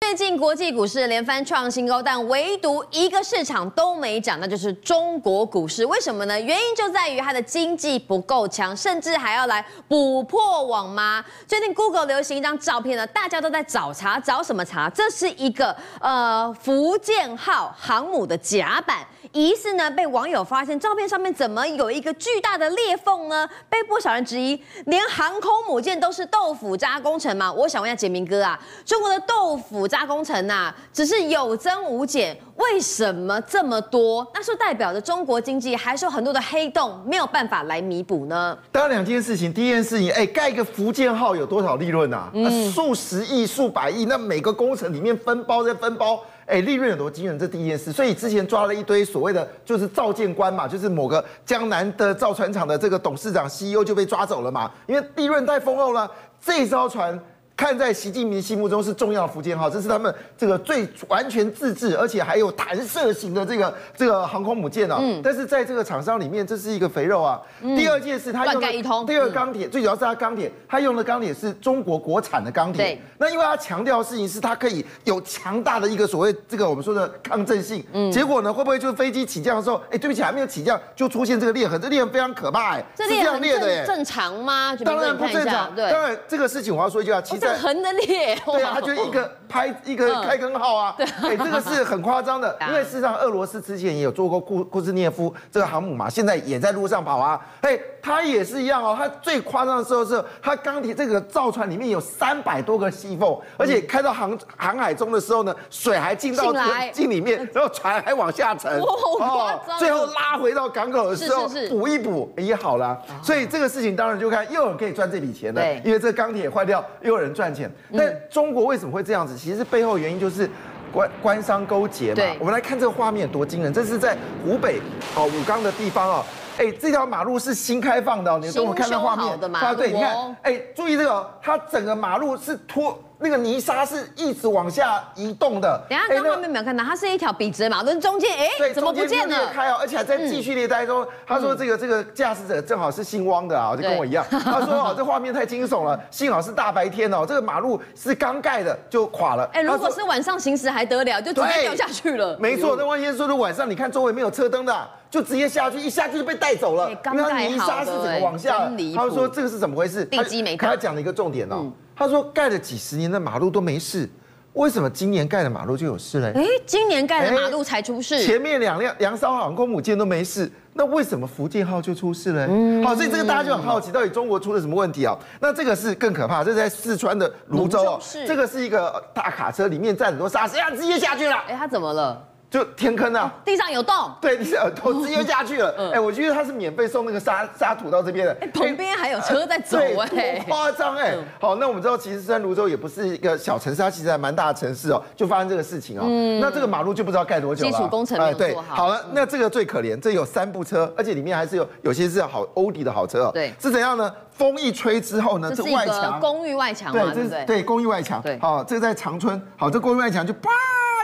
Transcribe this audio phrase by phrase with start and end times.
[0.00, 5.84] 最近国际股市连番创新高，但唯独一个市场都没涨，那就是中国股市。
[5.86, 6.38] 为什么呢？
[6.38, 11.24] 原因就在于它的经济不够强，甚至还要来补破网吗？
[11.48, 14.88] 最近 Google 流行一张照片呢，大家都在找茬，找什么茬？
[14.90, 18.98] 这是一个呃福建号航母的甲板。
[19.32, 23.46] 疑似呢，被网友发现照片上面怎么有一个巨大的裂缝呢？
[23.68, 27.52] 被不少人质疑，连航空母舰都是豆腐渣工程吗？
[27.52, 34.26] 我想问一下杰明哥啊，中国的豆腐渣工程啊，只是有增无减，为什么这么多？
[34.34, 38.56] 那是代表着中国经济还是有很多的黑洞没有办法来弥补呢？
[38.72, 42.30] 当然两件事情，第一件事情，哎，盖一个福建号有多少利润啊？
[42.34, 46.20] 嗯，数十亿、数百亿，那每个工程里面分包再分包。
[46.46, 47.36] 哎，利润有多惊人？
[47.36, 56.08] 这第一件事，所以之前抓了一堆所谓的就是造舰官嘛，就是某个江南的造船厂的这个董事长 CEO 就被抓走了嘛，因为利润太丰厚了，
[56.40, 57.20] 这艘船。
[57.56, 64.98] 看在习近平心目中是重要的福建号，这是他们这个最完全自制，而且还有弹射型的这个这个航空母舰啊。
[65.00, 65.22] 嗯。
[65.24, 67.40] 但是在这个厂商里面，这是一个肥肉啊。
[67.62, 67.74] 嗯。
[67.74, 68.68] 第二件事，他用的
[69.06, 72.84] 第二钢铁，最主要是他钢铁，他用的钢铁是中国国产的钢铁。
[72.84, 73.00] 对。
[73.16, 77.82] 那因为他强调的事情是，它可以有强大的一个所谓这个我们说的抗震性。
[77.94, 78.12] 嗯。
[78.12, 81.80] 结果呢，会不会就是飞机起降的时候，哎，对不起，还没有起降就出现这个裂痕？
[81.80, 82.84] 这裂痕非常可怕，哎。
[82.94, 84.76] 这裂痕正正常吗？
[84.84, 85.74] 当然不正常。
[85.74, 85.90] 对。
[85.90, 87.45] 当然，这个事情我要说一句啊，其实。
[87.54, 106.52] 横的裂，对啊，他就一个拍一个开根号啊，对，哎，这个是很夸张的， 因为事实上俄罗斯之前也有做过库库兹涅夫这个航母嘛，现在也在路上跑啊，哎，他也是一样哦，他最夸张的时候是，他钢铁这个造船里面有三百多个细缝，而且开到航航海中的时候呢，水还进到
[106.92, 117.70] 进里面， 然后船还往下沉，哦，最后拉回到港口的时候补一补也好了，所以这个事情当然就看又有人可以赚这笔钱了，因为这个钢铁坏掉又有人赚钱。
[117.96, 119.35] 但中国为什么会这样子？
[119.36, 120.50] 其实背后原因就是
[120.92, 122.22] 官官商勾结嘛。
[122.40, 123.72] 我们来看这个画面多惊人！
[123.72, 124.80] 这是在湖北
[125.14, 126.24] 哦武冈的地方哦，
[126.58, 129.38] 哎，这条马路是新开放的，你等我看到画面。
[129.54, 132.98] 啊，对，你看，哎，注意这个，它整个马路是拖。
[133.18, 135.82] 那个泥沙是一直往下移动的。
[135.88, 139.50] 等下，在画面没有看到，它是一条笔直的马路，中间哎，怎么不见了？
[139.52, 141.06] 开哦，而且还在继续列当中。
[141.26, 144.24] 他说这个这个驾驶者正好是姓汪的啊，就跟我一样。
[144.30, 149.48] 他说哦， 这画面太惊悚了，幸好是大白天哦，这个马路是刚盖的就垮了。
[149.52, 152.36] 哎，如果是晚上行驶还得了，就直接掉下去了。
[152.38, 156.90] 没错，那万先生说的晚上，你看周围没有车灯的，就直接下去，一下去就被带走了。
[156.90, 158.70] 因为它泥沙是怎么往下？
[158.94, 160.04] 他说这个是怎么回事？
[160.04, 160.68] 地基没看。
[160.68, 161.72] 他讲了一个重点哦。
[161.96, 164.06] 他说盖了几十年的马路都没事，
[164.52, 166.30] 为什么今年盖的马路就有事嘞？
[166.36, 168.22] 哎，今年盖的马路才出事。
[168.22, 172.46] 前面两辆两艘航空母舰都没事，那为什么福建号就出事嘞？
[172.50, 175.16] 嗯，好，所以这个大家就很好奇，到底中国出了什么问题啊？
[175.40, 181.36] 那这个是更可怕，这是在四川的泸州哦，这个是一个大卡车，里面载很多沙石，呀，直接下去了。
[181.48, 182.22] 哎，他怎么了？
[182.48, 185.92] 就天坑啊，地上有洞，对，地上有洞，直接下去了。
[185.92, 188.36] 哎，我觉得他是免费送那个沙沙土到这边的。
[188.40, 189.78] 哎，旁边还有车在走，
[190.16, 191.16] 哎，夸张哎。
[191.40, 196.04] 好，那我们知道，其实虽然泸州也不是一个小城市，它其实还蛮大的城市哦，就发生这个事情哦。
[196.06, 197.70] 嗯，那这个马路就不知道盖多久了。
[197.70, 198.76] 基础工程没有做好。
[198.76, 203.30] 好了，那这个最可怜，这有三部车，而且里面还是有有些是好欧迪的好车哦。
[203.34, 204.10] 对，是怎样呢？
[204.30, 207.44] 风一吹之后呢，这外墙，公寓外墙嘛，对不对？
[207.44, 208.22] 对，公寓外墙。
[208.22, 210.50] 对，好，这个在长春，好，这公寓外墙就啪。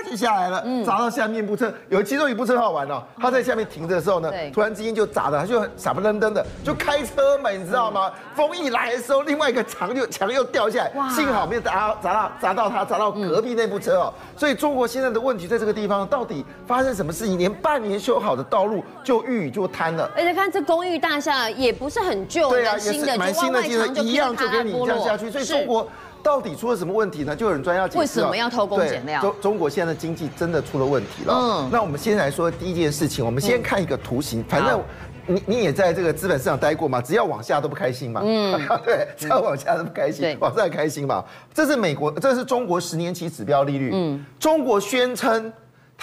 [0.03, 8.11] 就下来了，砸到下面一部车，有其中一部车好玩哦，他在下面停着的时候呢，突然之间就砸的，他就傻不愣登的就开车门，你知道吗？
[8.35, 14.15] 风一来的时候，另外一个墙就墙又掉下来，幸好没有砸到砸到砸到他，砸到隔壁那部车哦。
[14.37, 17.39] 所以中国现在的问题在这个地方，到底发生什么事情？
[17.39, 20.11] 连半年修好的道路就遇雨就瘫了。
[20.17, 23.67] 而且看这公寓大厦也不是很旧，对啊，也是蛮新的，
[24.03, 25.89] 一样就给你这样下去，所以中国。
[26.23, 27.35] 到底出了什么问题呢？
[27.35, 29.21] 就有人专家解释，为什么要偷工减料？
[29.21, 31.35] 中中国现在的经济真的出了问题了。
[31.35, 34.45] 嗯，那我们先来说第一件事情，我们先看一个图形。
[34.49, 34.81] 反正
[35.27, 38.23] 你你也在这个资本市场待过嘛，只要往下都不开心嘛。
[38.25, 41.25] 嗯， 对，只要往下都不开心，往上开心嘛。
[41.53, 43.91] 这是美国，这是中国十年期指标利率。
[43.93, 45.53] 嗯，中国宣称。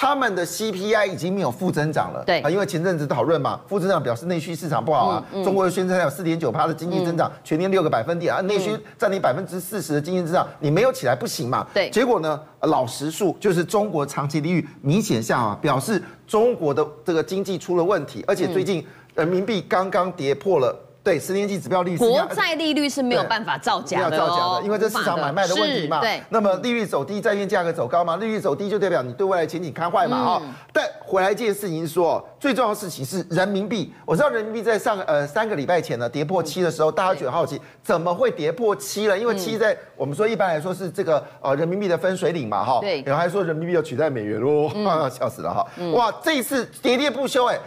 [0.01, 5.25] 他们的 CPI 已经没有负增长了，对啊，因为前阵子讨论嘛，负增长表示内需市场不好啊。
[5.33, 11.67] 嗯嗯、中国又宣称有四点九趴的经济增长，嗯、全年六个百分点啊，内需占你百分之四十的经济增长，你没有起来不行嘛。
[11.73, 18.81] 对，结果呢，老实数就是中国长期利率明显下滑，表示中国的这个经济出了问题，而且最近
[19.15, 20.73] 人民币刚刚跌破了。
[21.01, 26.01] 对，十年期指标利率，国债利率是没有办法造假的，造假的，因为这市场买卖的问题嘛。
[26.01, 26.21] 对。
[26.29, 28.17] 那么利率走低，债券价格走高嘛？
[28.17, 30.23] 利率走低就代表你对未来前景看坏嘛？
[30.23, 30.53] 哈、嗯。
[30.73, 33.93] 但回来一件事情是说，最重要的事情是人民币。
[34.05, 39.17] 我知道人民币在上呃三个礼拜前呢跌破七的时候，大家觉得好奇，怎么会跌破七了？
[39.17, 42.79] 因为七在我们说一般来说是这个呃人民币的分水岭嘛，哈。
[42.81, 43.01] 对。
[43.03, 45.65] 然后还说人民币要取代美元喽，嗯、 笑死了哈。
[45.93, 47.57] 哇，这一次喋喋不休哎。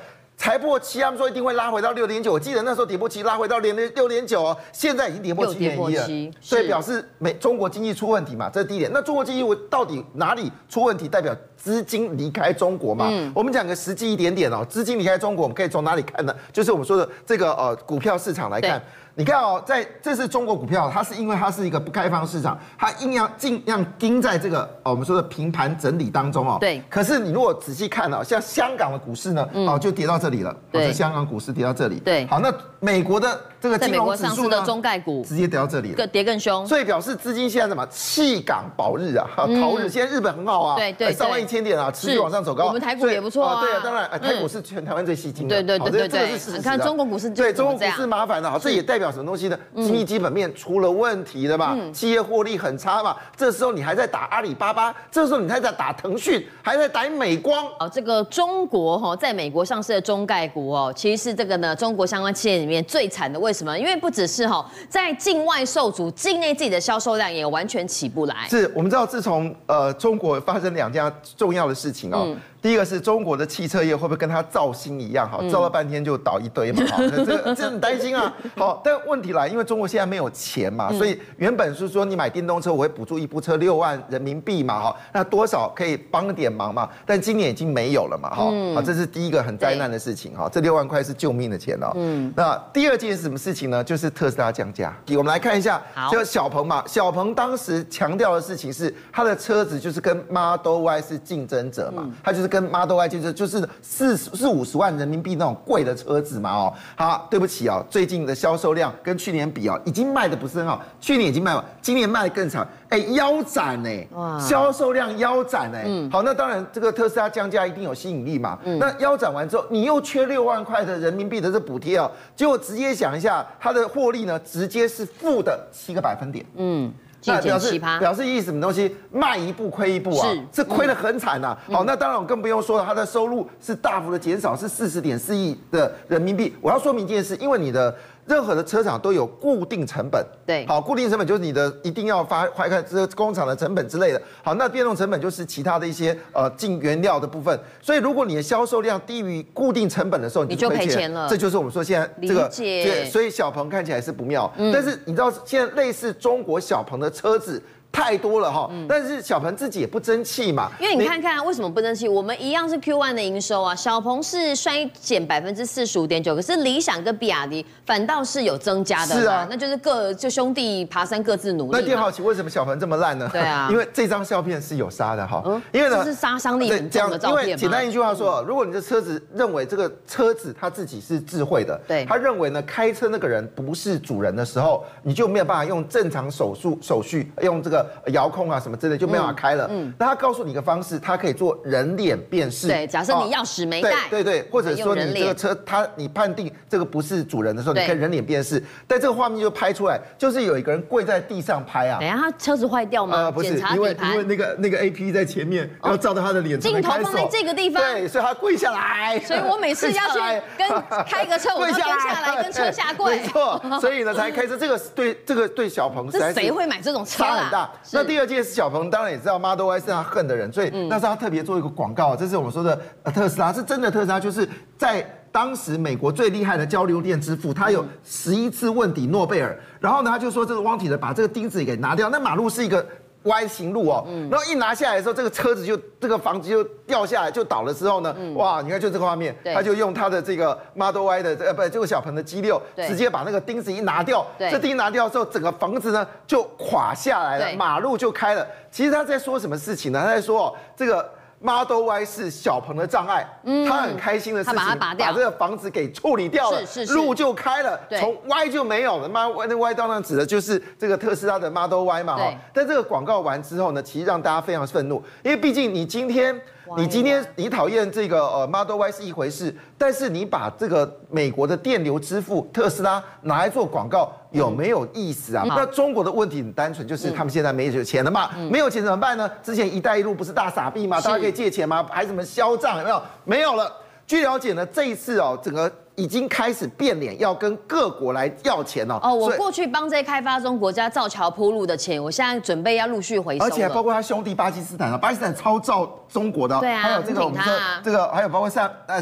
[0.43, 2.33] 才破七，他们说一定会拉回到六点九。
[2.33, 4.59] 我记得那时候跌破七，拉回到六点六点九哦。
[4.73, 8.91] 现在已经跌破七点一了，所以表示美中国经济出问题嘛，这是第一点。
[8.93, 11.07] 那中国经济我到底哪里出问题？
[11.07, 13.07] 代表资金离开中国嘛？
[13.09, 16.35] 嗯、我们讲个实际一点点哦，资金离开中国，我们可以从哪里看呢？
[16.53, 18.83] 就是我们说的这个呃股票市场来看。
[19.15, 26.57] 你看哦，在这是中国股票，它是因为它是一个不开放市场，它硬要尽量盯在这个哦，我们说的平盘整理当中哦。
[26.59, 26.83] 对。
[26.91, 30.57] 可是你如果仔细看哦，像香港的股市呢，哦就跌到这里了。
[30.73, 30.93] 对。
[30.93, 32.01] 香港股市跌到这里。
[32.01, 32.27] 对。
[32.27, 36.67] 好，那美国的这个金融指数的，中概股直接跌到这里了，更跌更凶。
[36.67, 39.89] 所以表示资金现在什么弃港保日啊，逃日。
[39.89, 42.67] 现在日本很好啊，对对，上万一千点啊，持续往上走高。
[42.67, 43.61] 我们台股也不错啊。
[43.61, 45.63] 对啊，当然，台股是全台湾最吸金的。
[45.63, 46.57] 对对对对对。
[46.57, 49.57] 你看中国股市，对中国股市麻烦了，好，这也代表什么东西呢？
[49.77, 51.79] 经济基本面出了问题了嘛？
[51.93, 53.15] 企业获利很差嘛？
[53.37, 57.65] 这时候你还在打阿里巴巴，这时候你还在打腾讯，还在打美光。
[57.79, 63.39] 啊，这个中国哈，在美国上市的中概股哦，其实是这个呢，中国相关企业里面最惨的。
[63.39, 63.79] 为什么？
[63.79, 68.47] 因为不只是哈，在境外受阻，境内自己的销售量也完全起不来。
[68.49, 72.35] 是我们知道，自从呃中国发生两件重要的事情哦。
[72.63, 78.33] 第一个是中国的汽车业会不会跟它造星一样，哈，造了半天就倒一堆嘛，哈， 这这很担心啊。
[78.57, 86.89] 好，但问题来，因为中国现在没有钱嘛，所以原本是说你买电动车，我会补助一部车六万人民币嘛，哈，那多少可以帮点忙嘛？
[87.05, 88.45] 但今年已经没有了嘛，哈，
[88.75, 91.91] 好，这是第一个很灾难的事情，哈，这六万块是救命的钱哦。
[91.97, 93.83] 嗯，那第二件是什么事情呢？
[93.83, 94.97] 就是特斯拉降价。
[95.17, 95.83] 我们来看一下，
[96.13, 102.52] 就小鹏嘛，小鹏当时强调的事情是，他的车子就是跟 Model Y 是竞争者嘛，他就是。
[102.53, 126.93] 跟 Model Y 就是就是四四五十万人民币那种贵的车子嘛哦，好，对不起哦，最近的销售量跟去年比哦，已经卖的不是很好，去年已经卖完，今年卖的更惨，哎，腰斩哎，哇，销售量腰斩哎，嗯，好，那当然这个特斯拉降价一定有吸引力嘛，嗯，那腰斩完之后，你又缺六万块的人民币的这补贴哦，结果直接想一下，它的获利呢，直接是负的七个百分点，嗯。
[127.25, 128.95] 那表示表示意思什么东西？
[129.11, 131.59] 卖一步亏一步啊，是亏得很惨呐、啊。
[131.73, 136.55] 好，那当然我更不用说了，它的收入是大幅的减少，是四十点四亿的人民币。
[136.61, 137.95] 我要说明一件事，因为你的。
[138.27, 144.23] 任何的车厂都有固定成本，对，好，固定成本就是你的一定要发快看这工厂的成本之类的。
[144.43, 147.59] 好，那变动成本就是其他的一些呃进原料的部分。
[147.81, 151.29] 所以如果你的销售量低于固定成本的时候，你就赔钱了。
[151.29, 154.51] 这就是我们说现在这个，对，所以小鹏看起来是不妙。
[154.73, 157.63] 但是你知道现在类似中国小鹏的车子。
[157.93, 160.73] 太多了哈，但是小鹏自己也不争气嘛。
[160.81, 162.09] 因为你看看为什么不争气？
[162.09, 169.15] 我们一样是 Q1 的营收啊，小鹏是衰减百分之四十五点九，可是理想跟比亚迪反倒是有增加的。
[169.15, 171.71] 是啊，那就是各就兄弟爬山各自努力。
[171.73, 173.29] 那第二好奇，为什么小鹏这么烂呢？
[173.31, 175.43] 对啊， 因为这张照片是有杀的哈。
[175.71, 177.45] 因为呢，这是杀伤力很强的照片。
[177.45, 187.82] 因为简单一句话说，如果你的车子认为这个车子它自己是智慧的，对，他认为呢开车那个人不是主人的时候，你就没有办法用正常手术手续用这个。
[188.07, 189.67] 遥控啊什么之类就没办法开了。
[189.71, 192.67] 嗯，那他告诉你一个方式，他可以做人脸辨识。
[192.67, 198.63] 对，假设你钥匙没带，对对，或者说你这个车，他你判定这个不是主人的时候，你可以人脸辨识。
[198.87, 201.99] 但这个画面就拍出来，就是有一个人跪在地上拍啊。
[202.01, 203.17] 等下他车子坏掉吗？
[203.17, 206.59] 呃，不是，因为因为那个那个 A P 在前面，然后照到他的脸。
[206.59, 209.19] 镜头放在这个地方，对，所以他跪下来。
[209.21, 210.19] 所以我每次要去
[210.57, 210.69] 跟
[211.05, 213.17] 开个车，我都蹲下来跟车下跪。
[213.19, 214.57] 没错，所以呢 才开车。
[214.57, 217.27] 这个对这个对小鹏，这谁会买这种车啊？
[217.27, 217.72] 差很大。
[217.93, 218.05] 那。
[218.05, 222.15] 第二届是小鹏，当然也知道 Model Y 是他恨的人，所以那是他特别做一个广告。
[222.15, 222.81] 这是我们说的
[223.15, 229.59] 特斯拉，是真的特斯拉，就是在当时美国最厉害的交流电之父，他有十一次问鼎诺贝尔。
[229.81, 232.85] 然后呢，他就说这个汪体的把这个钉子给拿掉，那马路是一个。
[233.25, 248.47] 歪行路哦，然后一拿下来的时候，这个车子就这个房子就掉下来就倒了之后呢，哇，你看就这个画面，他就用他的这个 Model Y 的呃不这个小鹏的 G6，直接把那个钉子一拿掉，这钉拿掉之后，整个房子呢就垮下来了，马路就开了。
[248.71, 250.01] 其实他在说什么事情呢？
[250.03, 251.09] 他在说哦，这个。
[251.43, 259.09] Model Y 是小鹏的障碍，嗯，他很开心的事情，把，把这个房子给处理掉了，是是是路就开了，从 Y 就没有了。
[259.09, 262.33] 那 Y 当然指的就是这个特斯拉的 Model Y 嘛，哈。
[262.55, 266.41] 但这个广告完之后呢，其实让大家非常愤怒，因为毕竟你今天。
[266.77, 275.45] 你今天你讨厌这个呃 Model Y 是一回事，但是你把这个美国的电流支付特斯拉拿来做广告有没有意思啊？
[275.47, 279.31] 那中国的问题很单纯，就是他们现在没有钱了嘛，没有钱怎么办呢？
[279.43, 281.01] 之前“一带一路”不是大傻逼吗？
[281.01, 281.87] 大家可以借钱吗？
[281.91, 283.03] 还什么销账有没有？
[283.25, 283.73] 没有了。
[284.07, 285.71] 据了解呢，这一次哦，整个。
[286.03, 288.99] 已经开始变脸，要跟各国来要钱了。
[289.01, 293.45] 哦，我过去帮这些开发中国家造桥铺路的钱，我现在准备要陆续回收。
[293.45, 296.59] 而且还包括他兄弟巴基斯坦啊，巴基斯坦超造中国的。
[296.59, 297.53] 对啊，还有这个我们说
[297.85, 299.01] 这个，还有包括像呃。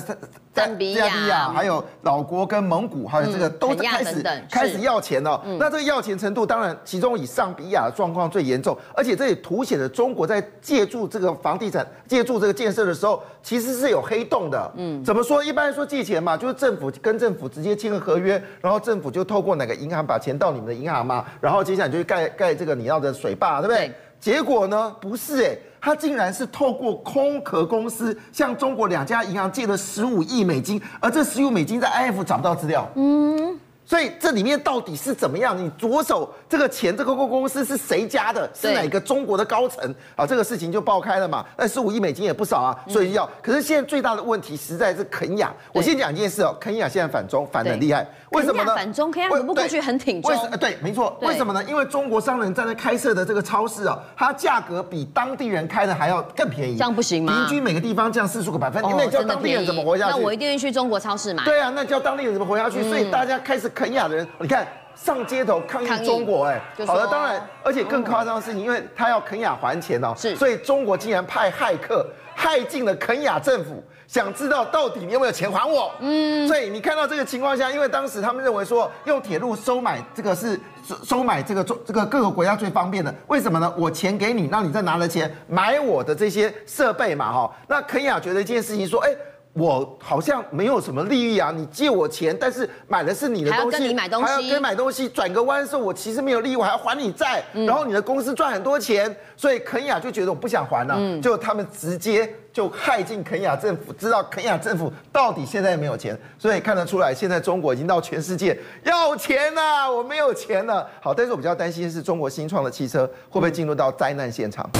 [0.53, 5.41] 赞比亚，还有老国跟蒙古，还有这个都开始开始要钱了。
[5.61, 14.73] 那这个要钱程度，当然其中以上比亚的状况最严重，而且这也凸显了中国在借助这个房地产、借助这个建设的时候，其实是有黑洞的。
[14.77, 15.43] 嗯，怎么说？
[15.43, 23.93] 一般来说借钱嘛，就是政府跟政府直接签个合约，然后政府就透过哪个银行把钱到你们的银行嘛，然后接下来就去盖盖这个你要的水坝，对不对？
[24.19, 25.57] 结果呢，不是哎。
[25.83, 32.87] 他竟然是透过空壳公司向中国两家银行借了十五亿美金，而这十五美金在 IF 找不到资料。
[32.97, 33.59] 嗯。
[33.91, 35.59] 所以这里面到底是怎么样？
[35.59, 38.49] 你左手这个钱，这个公司是谁家的？
[38.55, 39.93] 是哪个中国的高层？
[40.15, 41.45] 啊，这个事情就爆开了嘛。
[41.57, 43.29] 那十五亿美金也不少啊，所以要。
[43.43, 45.53] 可是现在最大的问题实在是肯亚。
[45.73, 48.77] 我先讲一件事哦，肯亚现在反中反的很厉害，为什么呢？
[48.77, 50.33] 反中，肯亚不过去很挺中。
[50.61, 51.19] 对，没错。
[51.23, 51.61] 为什么呢？
[51.65, 56.77] 因为中国商人在那开设的这个超市啊，它价格比当地人开的还要更便宜。
[56.77, 57.33] 这样不行吗？
[57.33, 60.17] 平均每个地方降四十个百分点，那叫当地人怎么活下去？
[60.17, 61.43] 那我一定会去中国超市买。
[61.43, 62.89] 对啊，那叫当地人怎么活下去？
[62.89, 63.69] 所以大家开始。
[63.81, 72.07] 肯亚的人，你看上街头抗议中国，哎，好的，当然，而且更夸张的事情，因为他要肯亚还钱哦，是，所以中国竟然派骇客
[72.37, 75.91] 骇进了肯亚政府，想知道到底你有没有钱还我？
[76.01, 83.75] 嗯，所以你看到这个情况下，因为当时他们认为说用铁路收买这个是收收买这个中这个各个国家最方便的，为什么呢？
[83.79, 89.09] 我钱给你，那你再拿了钱买我的这些设备嘛，哈，那肯雅觉得一件事情说，哎。
[89.53, 110.89] 我好像没有什么利益啊，你借我钱，但是买的是你的东西，还要跟你买东西，还要跟买东西，转个弯的时候，我其实没有利益，我还要还你债，嗯、然后你的公司赚很多钱，所以肯雅就觉得我不想还了，嗯、就他们直接就害进肯雅政府，知道肯雅政府到底现在没有钱，所以看得出来，现在中国已经到全世界要钱了、啊，我没有钱了。
[111.01, 114.71] 好，但是我比较担心的是中国新创的汽车会不会进入到灾难现场。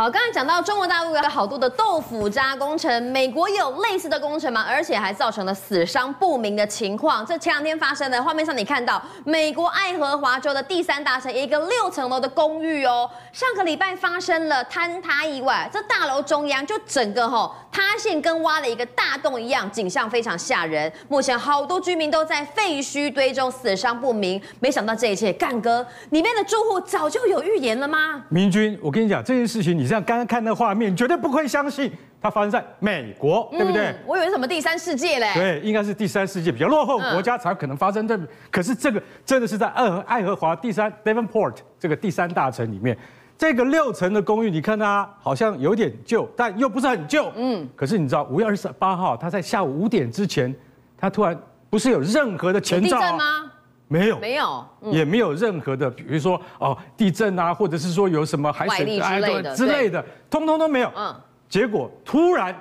[0.00, 4.64] 好，刚才讲到中国大陆有好多的豆腐渣工程，美国有类似的工程吗？
[4.64, 7.26] 而且还造成了死伤不明的情况。
[7.26, 20.92] 这前两天发生的画面上，你看到美国爱荷华州的第三大城一个六层楼的公寓哦，上个礼拜发生了坍塌意外，这大楼中央就整个吼塌陷，跟挖了一个大洞一样，景象非常吓人。
[21.08, 24.40] 目前好多居民都在废墟堆中死伤不明。
[24.60, 28.22] 没想到这一切，干哥里面的住户早就有预言了吗？
[28.28, 29.87] 明君，我跟你讲这件事情，你。
[29.88, 31.90] 这样刚刚看那画面，绝对不会相信
[32.20, 33.94] 它发生在美国，对不对？
[34.06, 35.32] 我以为什么第三世界嘞？
[35.34, 38.18] 对，应该是第三世界比较落后国家才可能发生这。
[38.50, 42.96] 可是这个真的是在爱爱荷华第三 Devonport 这个第三大城里面，
[43.36, 47.32] 这个六层的公寓，你看它好像有点旧，但又不是很旧。
[47.34, 47.68] 嗯。
[47.74, 50.54] 可是你知道五月二十八号，它在下午五点之前，
[50.96, 51.36] 它突然
[51.70, 53.52] 不是有任何的前兆吗？
[53.88, 60.92] 没有，没有，也没有任何的，比如说哦，地震啊，或者是说有什么海水之类的之类的，通通都没有。
[60.94, 61.14] 嗯，
[61.48, 62.54] 结果突然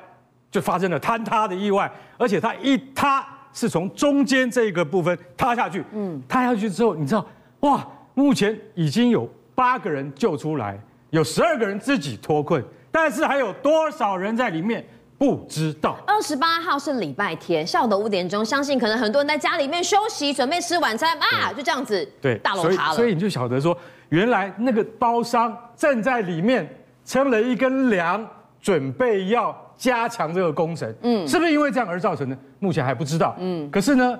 [0.50, 5.84] 就发生了坍塌的意外，而且它一塌是从中间这个部分塌下去。
[5.92, 7.26] 嗯，塌下去之后，你知道，
[7.60, 10.80] 哇，目前已经有八个人救出来，
[11.10, 14.88] 有十二个人自己脱困，但是还有多少人在里面？
[15.18, 15.98] 不知道。
[16.06, 22.96] 二十八号是礼拜天下午的五点钟，相信可能很多人在家里面休息，准备吃晚餐啊，就这样子，对，大楼塌了。
[22.96, 23.78] 所以你就晓得说，
[24.10, 26.68] 原来那个包商正在里面
[27.04, 28.26] 撑了一根梁，
[28.62, 30.94] 准备要加强这个工程。
[31.02, 32.38] 嗯，是不是因为这样而造成的？
[32.60, 33.36] 目前还不知道。
[33.40, 34.20] 嗯，可是呢，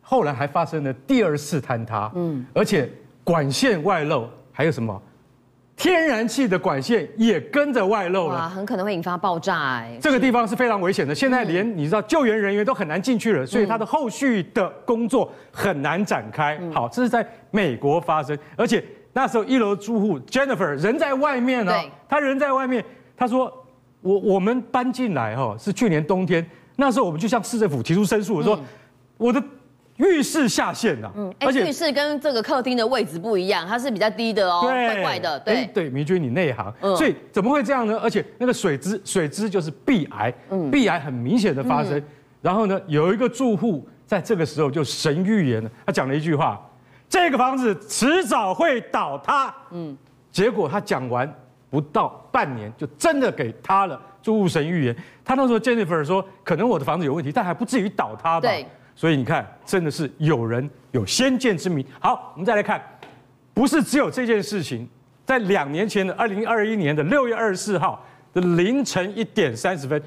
[0.00, 2.10] 后来还发生了第二次坍塌。
[2.14, 2.90] 嗯，而且
[3.22, 5.02] 管线外漏，还有什么？
[5.78, 9.96] 天然气的管线也跟着外漏了，很可能会引发爆炸哎。
[10.02, 16.58] 这个地方是非常危险的，现在连你知道救援人员都很难进去了，所以它的后续的工作很难展开。
[16.74, 21.72] 好，这是在美国发生，而且那时候一楼住户 Jennifer 人在外面呢，
[22.08, 22.84] 他人在外面，
[23.16, 23.44] 他说
[24.00, 26.44] 我我们搬进来哈是去年冬天，
[26.74, 28.58] 那时候我们就向市政府提出申诉，我说
[29.16, 29.40] 我的。
[29.98, 35.68] 浴室下陷呐，嗯，而且浴室跟这个客厅的位置不一样，它是比较低的哦，怪怪的，对。
[35.74, 37.98] 对，明君你内行，所以怎么会这样呢？
[38.00, 42.00] 而且那个水渍水渍就是壁癌，嗯，壁癌很明显的发生，
[42.40, 46.60] 然后呢，有一个住户在这个时候就神预言了，他讲了一句话，
[47.08, 49.96] 这个房子迟早会倒塌，嗯，
[50.30, 51.28] 结果他讲完
[51.70, 58.48] 不到半年就真的给塌了，住户神预言，他那时候 Jennifer 说，可能我的房子有问题，但还不至于倒塌吧？
[58.48, 58.64] 对。
[58.98, 61.86] 所以你看，真的是有人有先见之明。
[62.00, 62.82] 好，我们再来看，
[63.54, 64.88] 不是只有这件事情，
[65.24, 70.02] 在两年前的二零二一年的六月二十四号的凌晨一点三十分，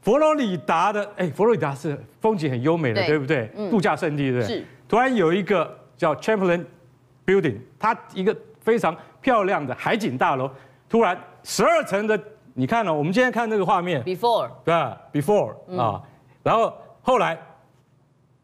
[0.00, 3.50] 佛罗里达的哎，佛罗里达是风景很优美的，对，对不对？
[3.54, 4.56] 嗯、度假胜地，对不对？
[4.56, 4.64] 是。
[4.88, 6.64] 突然有一个叫 Champlain
[7.26, 10.50] Building，它一个非常漂亮的海景大楼，
[10.88, 12.18] 突然十二层的，
[12.54, 14.74] 你看了、哦，我们今天看这个画面，Before，对
[15.12, 16.00] ，Before 啊，
[16.42, 17.38] 然后后来。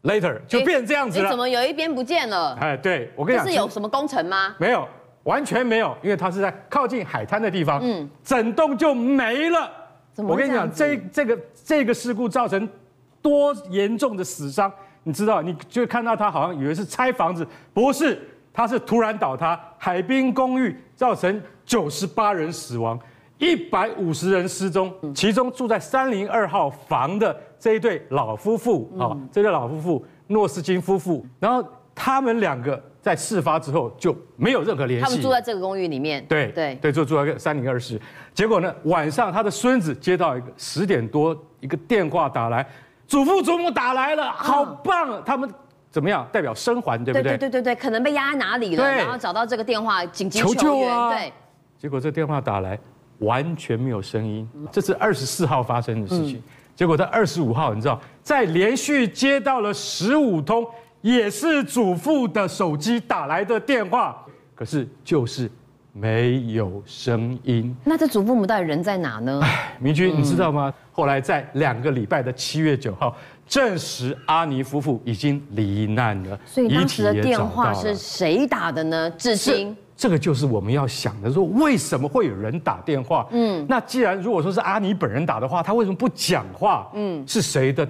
[0.07, 1.25] Later 就变这样子了。
[1.25, 2.57] 你怎么有一边不见了？
[2.59, 4.55] 哎，对，我跟你讲，是有什么工程吗？
[4.57, 4.87] 没有，
[5.23, 9.69] 完全没有，因为它是在靠近海滩的地方，嗯，整栋就没了。
[10.15, 12.67] 我跟你讲，这这个这个事故造成
[13.21, 14.71] 多严重的死伤，
[15.03, 15.41] 你知道？
[15.41, 18.19] 你就看到他好像以为是拆房子，不是，
[18.53, 19.59] 他是突然倒塌。
[19.77, 22.97] 海滨公寓造成九十八人死亡，
[23.37, 27.35] 一百五十人失踪，其中住在三零二号房的。
[27.59, 35.03] 这一对老夫妇啊，嗯、这对老夫妇诺斯金夫妇，然后他们两个在事发之后就没有任何联系。
[35.03, 36.23] 他们住在这个公寓里面。
[36.27, 37.99] 对对对，就住在三零二室。
[38.33, 42.63] 结果呢，晚上他的孙子接到一个十点多一个电话打来，
[43.07, 45.09] 祖父祖母打来了，好棒！
[45.09, 45.49] 啊、他们
[45.89, 46.27] 怎么样？
[46.31, 47.37] 代表生还，对不对？
[47.37, 51.09] 对对对对，可能被压在哪里了，然后找到这个电话紧急求，求救啊！
[51.09, 51.33] 对。
[51.79, 52.77] 结果这电话打来
[53.19, 56.37] 完全没有声音，这是二十四号发生的事情。
[56.37, 56.43] 嗯
[56.77, 60.63] 结果在二十五号，你知道，在连续接到了十五通
[61.01, 65.49] 也是祖父的手机打来的电话，可是就是
[65.91, 67.75] 没有声音。
[67.83, 69.39] 那这祖父母到底人在哪呢？
[69.41, 70.71] 哎，明君，你知道吗？
[70.71, 76.39] 嗯、后来在两个礼拜的七月九号，证实阿尼夫妇已经罹难了。
[76.45, 79.09] 所以当时的电话是谁打的呢？
[79.17, 79.75] 至今。
[79.97, 83.27] 这个就是我们要想的，说为什么会有人打电话？
[83.31, 86.87] 嗯，那既然如果说是阿尼本人打的话，他为什么不讲话？
[86.93, 87.85] 嗯，是谁的？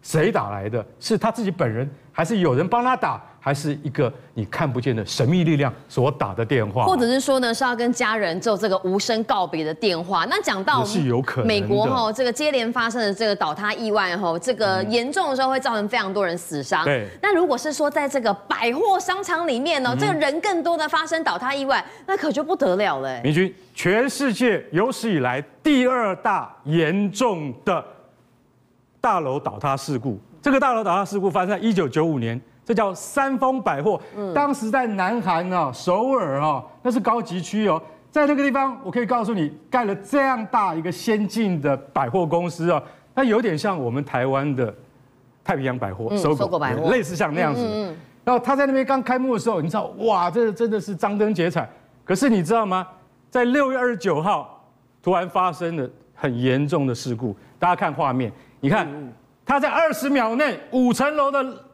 [0.00, 0.86] 谁打来的？
[1.00, 3.20] 是他自己本人，还是有人帮他打？
[3.40, 10.26] 还是一个你看不见的神秘力量所打的电话，或者是说呢，是要跟家人做这个无声告别的电话。
[10.28, 16.84] 那讲到是有可能美国哈，这个接连发生的这个倒塌意外哈，这个严重的时候会造成非常多人死伤。
[16.84, 17.06] 对。
[17.22, 23.22] 那如果是说在这个百货商场里面呢，这个人更多的发生倒塌意外，那可就不得了了。
[23.22, 27.82] 明君，全世界有史以来第二大严重的
[29.00, 32.38] 大楼倒塌事故，这个大楼倒塌事故发生在一九九五年。
[32.68, 33.98] 这叫三丰百货，
[34.34, 42.82] 当时在南韩啊，首尔啊，那是高级区哦，在那个地方，我可以告诉你，盖了这样大一个先进的百货公司啊，
[43.14, 44.74] 它有点像我们台湾的
[45.42, 47.62] 太平洋百货、嗯、SOGO 百货，类似像那样子。
[47.62, 51.66] 嗯嗯、然后他在那边刚开幕的时候，你知道，哇，这真的是张灯结彩。
[52.04, 52.86] 可是你知道吗？
[53.30, 54.62] 在六月二十九号，
[55.02, 57.34] 突然发生了很严重的事故。
[57.58, 58.86] 大家看画面，你看，
[59.46, 61.64] 他在二十秒内五层楼的。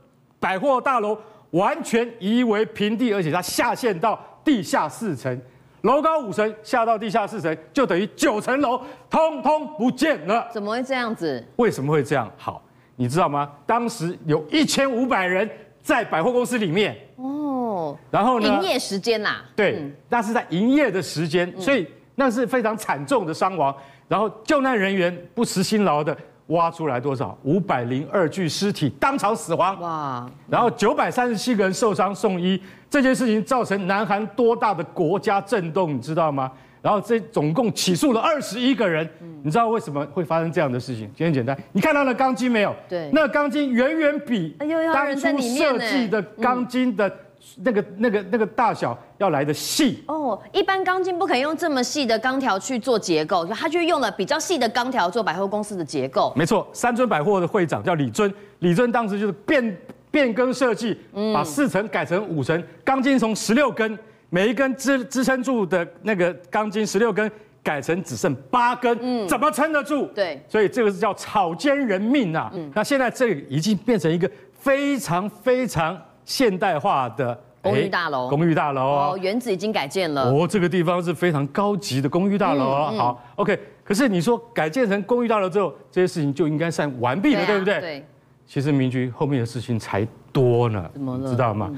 [0.44, 1.18] 百货大楼
[1.52, 5.40] 完全夷为平地，而且它下陷到地下四层，
[5.80, 8.78] 楼高五层下到地下四层，就等于九层楼
[9.09, 10.46] 通通不见了。
[10.52, 11.42] 怎么会这样子？
[11.57, 12.30] 为什么会这样？
[12.37, 12.62] 好，
[12.96, 13.50] 你知道吗？
[13.64, 15.48] 当时有一千五百人
[15.80, 18.46] 在百货公司里面哦，然后呢？
[18.46, 19.37] 营业时间呐？
[19.57, 23.74] 对，那是在营业的时间，所以那是非常惨重的伤亡。
[24.09, 26.14] 然后救难人员不辞辛劳的。
[26.48, 27.37] 挖出来多少？
[27.42, 29.80] 五百零二具尸体当场死亡。
[29.80, 30.30] 哇！
[30.48, 32.61] 然后九百三十七个人受伤送医。
[32.90, 36.50] 这件事情造成南韩多大的国家震动，你知道吗？
[36.80, 39.09] 然后这总共起诉了二十一个人。
[39.42, 41.11] 你知道为什么会发生这样的事情？
[41.18, 42.74] 很简单，你看到那钢筋没有？
[42.88, 44.57] 对，那钢筋远远比
[44.92, 47.11] 当初设计的钢筋的。
[47.57, 56.33] 那个、那个、那个大小要来的细哦，一般钢筋不可以用这么细的钢条去做结构，他就用了比较细的钢条做百货公司的结构。
[56.35, 59.76] 没错，三尊百货的会长叫李尊，李尊当时就是变
[60.11, 60.98] 变更设计，
[61.33, 63.98] 把四层改成五层，钢筋从十六根，
[64.30, 67.30] 每一根支支撑住的那个钢筋十六根
[67.62, 70.07] 改成只剩八根，嗯，怎么撑得住？
[70.14, 72.50] 对，所以这个是叫草菅人命啊。
[72.54, 75.96] 嗯，那现在这已经变成一个非常非常。
[76.24, 82.70] 现代化的公寓大楼，公寓大楼哦，原址已经改建了哦，这个地方是非常高级的公寓大楼。
[82.96, 83.58] 好，OK。
[83.82, 87.80] 可是你说改建成公寓大楼之后，这些事情就应该算完毕了，对，不对？
[87.80, 88.06] 对。
[88.46, 91.70] 其实民居后面的事情才多呢，你知道吗？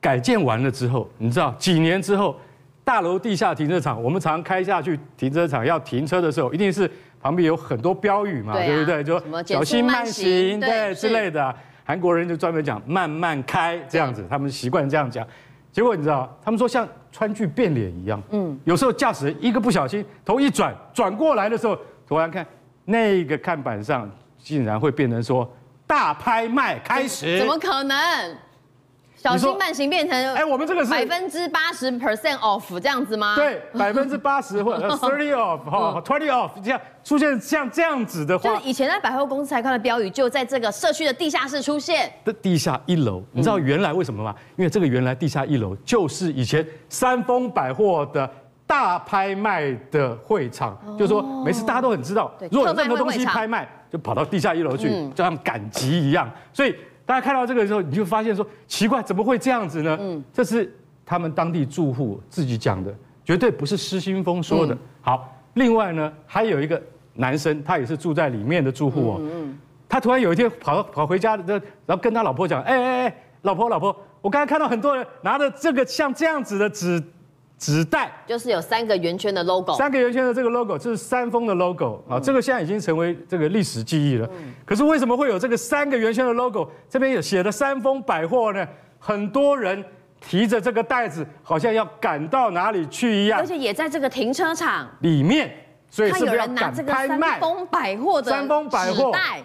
[0.00, 2.36] 改建完了之后，你知道几年之后，
[2.84, 6.90] 大楼地下停车场，我们常开下去停车场要停车的时候，一定是
[7.20, 9.02] 旁边有很多标语嘛，对不对？
[9.02, 11.54] 就小心慢行，对之类的。
[11.84, 15.26] 韩国人就专门讲慢慢开这样子，他们习惯这样讲。
[15.72, 22.44] 结果你知道，他们说像川剧变脸一样，嗯，有时候驾驶人一个不小心头一转转过来的时候，突然看
[22.84, 25.48] 那个看板上竟然会变成说
[25.86, 27.96] 大拍卖开始，怎么可能？
[29.22, 33.36] 小心慢行变成哎，我们这个是百分之八十 percent off 这样子吗？
[33.36, 42.10] 对，百分之八十或者 thirty off 哈，twenty off 这样出现像这样子的话，就是以前在百货公司才看的标语，就在这个社区的地下室出现。
[42.24, 44.34] 的地下一楼，你知道原来为什么吗？
[44.56, 48.28] 因为这个原来地下一楼就是以前三丰百货的
[48.66, 56.74] 大拍卖的会场，就是说每次大家都很知道，如果有任何东西拍卖，就跑到地下一楼去，就像赶集一样，所以。
[57.10, 59.98] 大家看到这个时候，你就发现说奇怪，怎么会这样子呢？
[60.00, 60.72] 嗯，这是
[61.04, 62.94] 他们当地住户自己讲的，
[63.24, 64.78] 绝对不是失心疯说的。
[65.00, 66.80] 好，另外呢，还有一个
[67.14, 69.16] 男生，他也是住在里面的住户哦。
[69.18, 77.02] 嗯，他突然有一天跑跑回家的，然后跟他老婆讲：“哎哎哎，老婆老婆，我刚才看到很多人拿着这个像这样子的纸。”
[77.60, 84.26] 纸袋就是有三个圆圈的 logo，三个圆圈的这个 logo，这是三丰的 logo 啊，这个现在已经成为这个历史记忆了。
[84.64, 86.66] 可是为什么会有这个三个圆圈的 logo？
[86.88, 88.66] 这边有写的三丰百货呢？
[88.98, 89.84] 很多人
[90.22, 95.54] 提着这个袋子，好像要赶到哪里去一样，而且也在这个停车场里面，
[95.90, 97.32] 所以是不是要赶拍卖？
[97.32, 99.44] 三丰百货的三丰百货袋，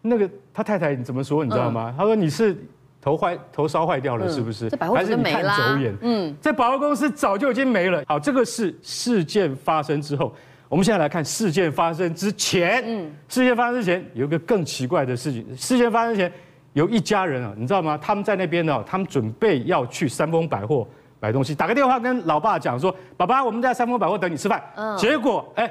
[0.00, 1.44] 那个他太太你怎么说？
[1.44, 1.94] 你知道吗？
[1.96, 2.56] 他说你是。
[3.02, 4.70] 头坏头烧坏掉了，是不是？
[4.70, 5.52] 这百货公司没了。
[6.00, 8.02] 嗯，这百货公司早就已经没了。
[8.06, 10.32] 好，这个是事件发生之后。
[10.68, 12.82] 我们现在来看事件发生之前。
[12.86, 15.44] 嗯，事件发生之前有一个更奇怪的事情。
[15.56, 16.32] 事件发生之前，
[16.74, 17.98] 有一家人啊，你知道吗？
[18.00, 20.86] 他们在那边呢，他们准备要去三丰百货
[21.18, 25.70] 买东西，打个电话跟老爸讲说：“爸爸，我们在三丰百货等你吃饭。”嗯，结果哎，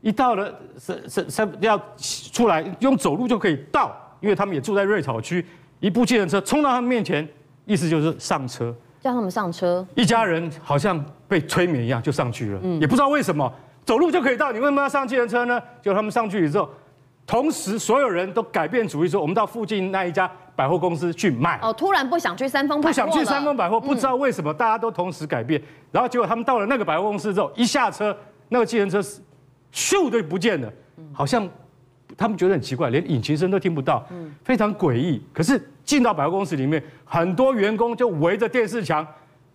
[0.00, 1.80] 一到了三三三要
[2.32, 5.46] 出来用走路就可以到，因为他们也住在瑞草区。
[5.82, 7.28] 一部计程车冲到他们面前，
[7.64, 9.84] 意思就是上车，叫他们上车。
[9.96, 13.52] 一家人好像被催眠一样就上去了，嗯，也不知道为什么
[13.84, 15.60] 走路就可以到，你为什么要上计程车呢？
[15.82, 16.70] 就他们上去之后，
[17.26, 21.58] 同时所有人都改变主意说，我们到附近那一家百货公司去买。
[21.60, 28.16] 哦，突然不想去三丰百货，不想去三丰百货，不知道为什么大家都同时改变，然后结果他们到了那个百货公司之后，一下车，
[28.50, 29.00] 那个计程车
[29.72, 30.72] 咻的不见了，
[31.12, 31.50] 好像。
[32.16, 34.06] 他们觉得很奇怪，连引擎声都听不到，
[34.44, 35.22] 非常诡异。
[35.32, 39.06] 可是进到百货公司里面，很多员工就围着电视墙，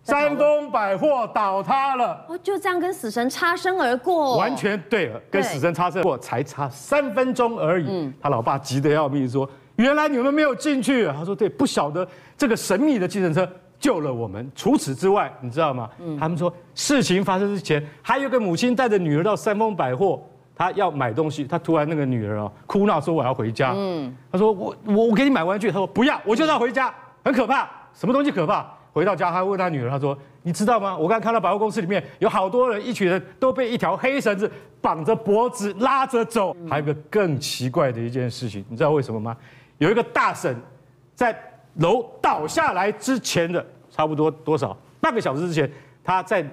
[0.02, 2.24] 三丰百货倒塌了。
[2.28, 8.12] 哦，就这样跟死神擦身而过，完全对了，跟死神擦身而过，才差三分钟而已。
[8.20, 14.50] 他老爸急得要命，说：“原来你们没有进去。”他说：“对，不晓得这个神秘的计程车救了我们。
[14.54, 15.88] 除此之外，你知道吗？
[16.18, 20.22] 他们说事情发生之前，还有个母亲带着女儿到三丰百货。”
[20.58, 23.72] 他要买东西，他突然那个女儿啊哭闹说，我要回家。
[23.76, 26.92] 嗯，他说我我我给你买玩具，他说不要，我就要回家，
[27.24, 27.70] 很可怕。
[27.94, 28.66] 什么东西可怕？
[28.92, 30.96] 回到家，他问他女儿，他说你知道吗？
[30.96, 36.56] 我刚才看到百货公司里面有好多人，一群人都被一条黑绳子绑着脖子拉着走。
[36.68, 39.36] 还有个更奇怪的一件事情，你知道为什么吗？
[39.78, 40.56] 有一个大婶
[41.14, 41.32] 在
[41.76, 45.70] 楼倒下来之前的差不多多少半个小时之前，
[46.02, 46.44] 她在。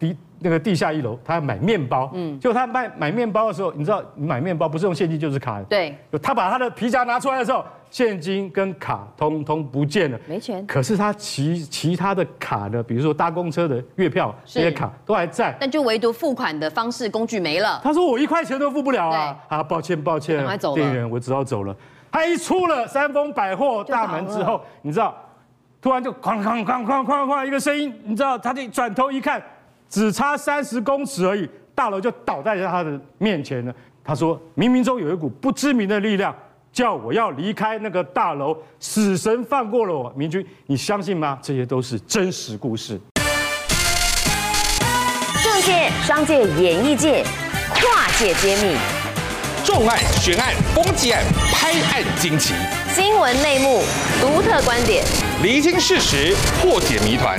[0.00, 10.66] 地那个地下一楼，他要买面包，嗯，就他卖买面包的时候，你知道，你买面包不是用现金就是卡，对，他把他的皮夹拿出来的时候，现金跟卡通通不见了，没钱。
[10.66, 17.78] 可是他其其他的卡呢，比如说搭公车的月票这些卡都还在，但就唯独付款的方式工具没了。
[17.84, 20.42] 他说我一块钱都付不了啊，啊，抱歉抱歉，
[20.74, 21.76] 店员，我只好走了。
[22.10, 25.14] 他一出了三丰百货大门之后，你知道，
[25.82, 29.42] 突然就哐哐哐哐哐哐一个声音，你知道，他就转头一看。
[29.90, 33.74] 只差三十公尺而已，大楼就倒在他的面前了。
[34.04, 36.34] 他说：“冥冥中有一股不知名的力量，
[36.72, 38.56] 叫我要离开那个大楼。
[38.78, 41.38] 死神放过了我。”明君，你相信吗？
[41.42, 42.98] 这些都是真实故事。
[45.42, 47.24] 政界、商界、演艺界，
[47.74, 48.76] 跨界揭秘，
[49.64, 51.22] 重案、悬案、攻击案、
[51.52, 52.54] 拍案惊奇，
[52.94, 53.82] 新闻内幕、
[54.20, 55.04] 独特观点，
[55.42, 57.38] 厘清事实，破解谜团。